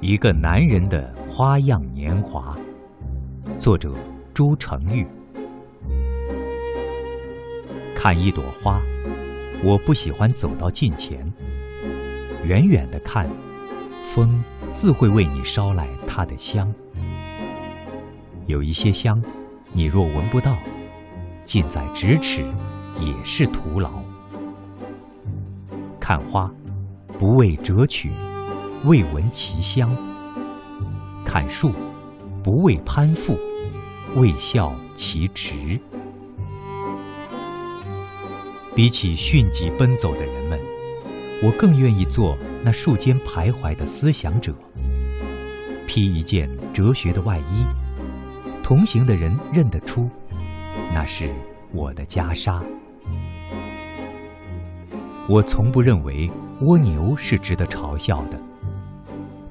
[0.00, 2.56] 一个男人的花样年华，
[3.58, 3.92] 作者
[4.32, 5.06] 朱成玉。
[7.94, 8.80] 看一朵花，
[9.62, 11.30] 我不喜欢走到近前，
[12.42, 13.28] 远远的看，
[14.06, 14.42] 风
[14.72, 16.72] 自会为你捎来它的香。
[18.46, 19.22] 有一些香，
[19.70, 20.56] 你若闻不到，
[21.44, 22.42] 近在咫尺，
[22.98, 24.02] 也是徒劳。
[26.00, 26.50] 看花，
[27.18, 28.10] 不为折取。
[28.84, 29.94] 未闻其香，
[31.22, 31.70] 砍树
[32.42, 33.38] 不为攀附，
[34.16, 35.78] 未效其直。
[38.74, 40.58] 比起迅疾奔走的人们，
[41.42, 44.54] 我更愿意做那树间徘徊的思想者。
[45.86, 47.66] 披一件哲学的外衣，
[48.62, 50.08] 同行的人认得出，
[50.94, 51.34] 那是
[51.70, 52.62] 我的袈裟。
[55.28, 56.30] 我从不认为
[56.62, 58.40] 蜗牛是值得嘲笑的。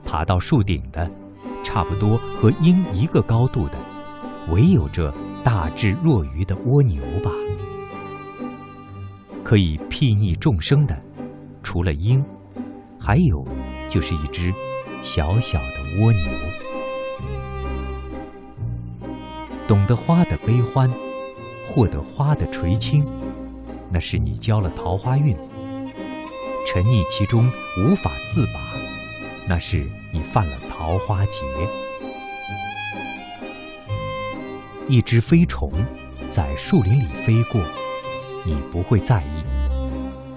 [0.10, 1.08] 爬到树顶的，
[1.64, 3.78] 差不多和鹰一个高度的，
[4.52, 7.30] 唯有这大智若愚的蜗牛吧。
[9.44, 11.00] 可以睥睨众生的，
[11.62, 12.26] 除了鹰，
[13.00, 13.48] 还有
[13.88, 14.52] 就是一只
[15.04, 16.28] 小小的蜗牛。
[19.68, 20.92] 懂得花的悲欢，
[21.68, 23.06] 获得花的垂青，
[23.92, 25.36] 那是你交了桃花运；
[26.66, 28.60] 沉溺其中无法自拔。
[29.50, 29.84] 那是
[30.14, 31.42] 你犯了桃花劫。
[34.88, 35.74] 一只飞虫
[36.30, 37.60] 在树林里飞过，
[38.46, 39.44] 你不会在意；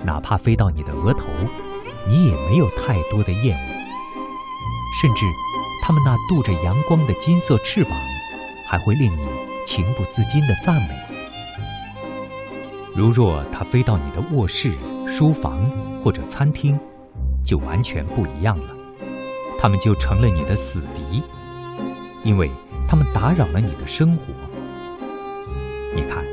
[0.02, 1.28] 哪怕飞到你的额头，
[2.08, 3.72] 你也没有太多的厌恶。
[4.98, 5.27] 甚至，
[5.83, 7.92] 它们那镀着阳光的金色翅膀，
[8.66, 9.27] 还会令你
[9.66, 10.88] 情不自禁的赞美。
[12.96, 14.72] 如若它飞到你的卧室、
[15.06, 15.70] 书房
[16.02, 16.80] 或者餐厅，
[17.44, 18.77] 就完全不一样了。
[19.62, 21.22] 他们就成了你的死敌，
[22.24, 22.50] 因为
[22.89, 24.24] 他们打扰了你的生活。
[25.95, 26.24] 你看，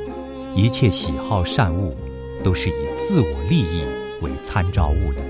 [0.56, 1.94] 一切喜好善恶，
[2.42, 3.84] 都是以自我利益
[4.20, 5.20] 为参照物的。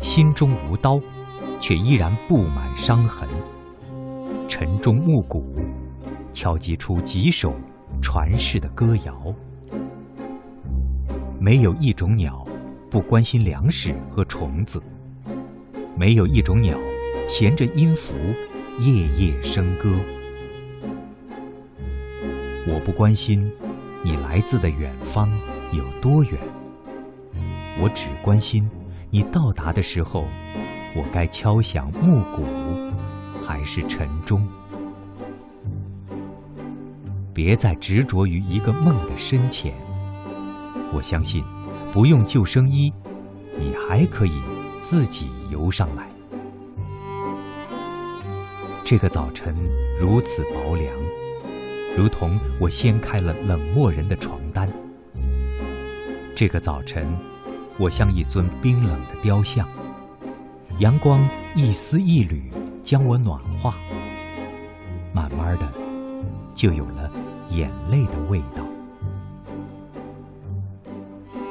[0.00, 0.98] 心中无刀，
[1.60, 3.28] 却依然布满伤痕。
[4.48, 5.54] 晨钟暮鼓，
[6.32, 7.52] 敲击出几首
[8.00, 9.34] 传世的歌谣。
[11.38, 12.42] 没有一种鸟
[12.88, 14.82] 不关心粮食和虫子。
[15.96, 16.78] 没有一种鸟
[17.26, 18.14] 衔着音符
[18.78, 19.98] 夜夜笙歌。
[22.68, 23.50] 我不关心
[24.02, 25.30] 你来自的远方
[25.72, 26.32] 有多远，
[27.80, 28.68] 我只关心
[29.10, 30.26] 你到达的时候，
[30.94, 32.44] 我该敲响暮鼓
[33.42, 34.46] 还是晨钟？
[37.32, 39.72] 别再执着于一个梦的深浅。
[40.92, 41.42] 我相信，
[41.92, 42.92] 不用救生衣，
[43.58, 44.55] 你还可以。
[44.80, 46.08] 自己游上来。
[48.84, 49.54] 这个早晨
[49.98, 50.94] 如此薄凉，
[51.96, 54.70] 如同我掀开了冷漠人的床单。
[56.34, 57.06] 这个早晨，
[57.78, 59.68] 我像一尊冰冷的雕像，
[60.78, 62.52] 阳光一丝一缕
[62.84, 63.74] 将我暖化，
[65.12, 65.66] 慢慢的，
[66.54, 67.10] 就有了
[67.50, 68.62] 眼泪的味道。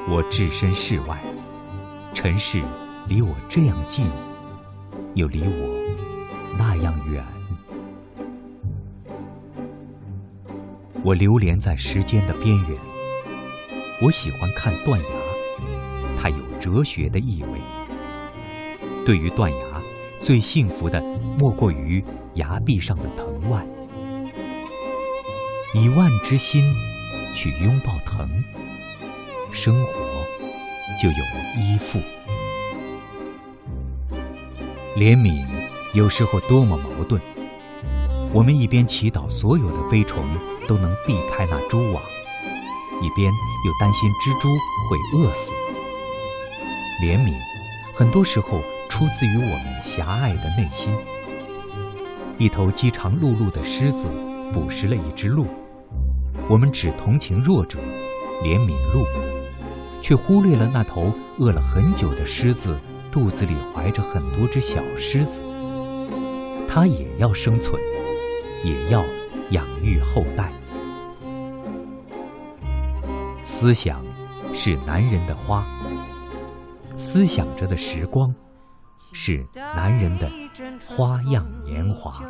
[0.07, 1.19] 我置身事外，
[2.15, 2.63] 尘世。
[3.07, 4.07] 离我这样近，
[5.13, 7.23] 又离我那样远。
[11.03, 12.69] 我流连在时间的边缘。
[14.01, 15.07] 我喜欢看断崖，
[16.19, 17.61] 它有哲学的意味。
[19.05, 19.79] 对于断崖，
[20.19, 20.99] 最幸福的
[21.37, 22.03] 莫过于
[22.33, 23.67] 崖壁上的藤蔓。
[25.75, 26.73] 以万之心
[27.35, 28.27] 去拥抱藤，
[29.51, 29.93] 生活
[31.01, 31.99] 就有了依附。
[34.95, 35.45] 怜悯
[35.93, 37.21] 有时候多么矛盾。
[38.33, 40.25] 我们一边祈祷所有的飞虫
[40.67, 42.03] 都能避开那蛛网，
[43.01, 44.49] 一边又担心蜘蛛
[44.89, 45.53] 会饿死。
[47.01, 47.33] 怜悯
[47.93, 50.93] 很多时候出自于我们狭隘的内心。
[52.37, 54.09] 一头饥肠辘辘的狮子
[54.53, 55.47] 捕食了一只鹿，
[56.49, 57.79] 我们只同情弱者，
[58.43, 59.05] 怜悯鹿，
[60.05, 62.79] 却忽略了那头饿了很久的狮子。
[63.11, 65.41] 肚子里怀着很多只小狮子，
[66.67, 67.81] 它也要生存，
[68.63, 69.03] 也要
[69.49, 70.51] 养育后代。
[73.41, 74.05] 思想
[74.53, 75.65] 是男人的花，
[76.95, 78.31] 思想着的时光
[79.11, 80.29] 是男人的
[80.85, 82.21] 花样年华。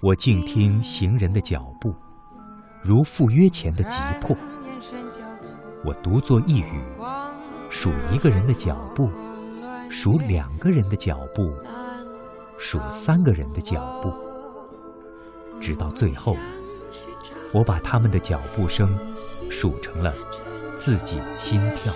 [0.00, 1.92] 我静听行人的脚步，
[2.80, 4.36] 如赴约前的急迫。
[5.84, 6.82] 我独坐一隅。
[7.70, 9.10] 数一个人的脚步，
[9.88, 11.54] 数两个人的脚步，
[12.58, 14.12] 数三个人的脚步，
[15.58, 16.36] 直到最后，
[17.50, 18.94] 我把他们的脚步声
[19.50, 20.12] 数成了
[20.76, 21.94] 自己的心跳。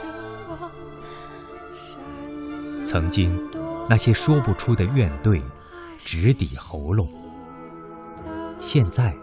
[2.82, 3.38] 曾经，
[3.86, 5.42] 那些说不出的怨怼，
[5.98, 7.06] 直抵喉咙。
[8.58, 9.14] 现在，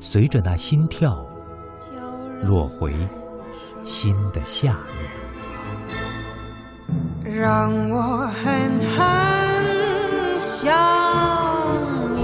[0.00, 1.24] 随着那心跳，
[2.42, 2.92] 落回
[3.84, 4.98] 新的夏日。
[7.24, 8.98] 让我狠狠
[10.40, 10.66] 想
[12.14, 12.18] 你，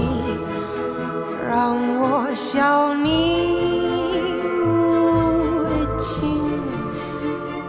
[1.47, 3.05] 让我笑你
[4.61, 4.65] 无
[5.97, 6.19] 情，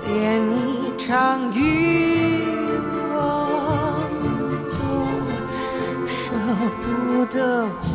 [0.07, 0.11] 连
[0.51, 0.57] 一
[0.99, 2.43] 场雨
[3.13, 3.15] 我
[4.73, 4.79] 都
[6.09, 6.15] 舍
[6.83, 6.85] 不
[7.27, 7.37] 得
[7.67, 7.87] 回。